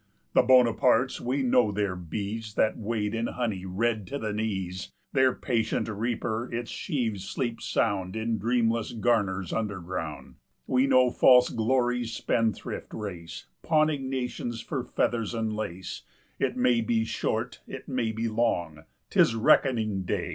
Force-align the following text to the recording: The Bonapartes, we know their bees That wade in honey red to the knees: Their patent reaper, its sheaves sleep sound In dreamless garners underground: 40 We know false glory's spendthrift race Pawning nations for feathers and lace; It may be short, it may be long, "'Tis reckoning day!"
The 0.33 0.41
Bonapartes, 0.41 1.21
we 1.21 1.43
know 1.43 1.71
their 1.71 1.95
bees 1.95 2.55
That 2.55 2.75
wade 2.75 3.13
in 3.13 3.27
honey 3.27 3.65
red 3.67 4.07
to 4.07 4.17
the 4.17 4.33
knees: 4.33 4.91
Their 5.13 5.31
patent 5.31 5.87
reaper, 5.87 6.51
its 6.51 6.71
sheaves 6.71 7.23
sleep 7.25 7.61
sound 7.61 8.15
In 8.15 8.39
dreamless 8.39 8.93
garners 8.93 9.53
underground: 9.53 10.37
40 10.65 10.65
We 10.83 10.87
know 10.87 11.11
false 11.11 11.49
glory's 11.49 12.13
spendthrift 12.13 12.95
race 12.95 13.45
Pawning 13.61 14.09
nations 14.09 14.59
for 14.59 14.83
feathers 14.83 15.35
and 15.35 15.55
lace; 15.55 16.01
It 16.39 16.57
may 16.57 16.81
be 16.81 17.05
short, 17.05 17.61
it 17.67 17.87
may 17.87 18.11
be 18.11 18.27
long, 18.27 18.85
"'Tis 19.11 19.35
reckoning 19.35 20.01
day!" 20.01 20.29